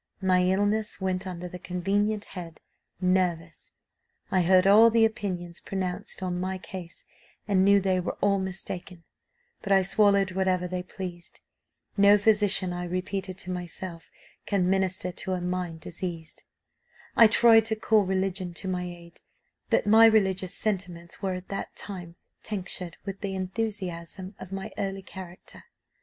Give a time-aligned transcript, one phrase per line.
[0.23, 2.59] My illness went under the convenient head
[3.01, 3.73] 'nervous.'
[4.31, 7.05] I heard all the opinions pronounced on my case,
[7.47, 9.03] and knew they were all mistaken,
[9.61, 11.41] but I swallowed whatever they pleased.
[11.97, 14.09] No physician, I repeated to myself,
[14.47, 16.45] can 'minister to a mind diseased.'
[17.15, 19.21] "I tried to call religion to my aid;
[19.69, 25.03] but my religious sentiments were, at that time, tinctured with the enthusiasm of my early
[25.03, 25.65] character.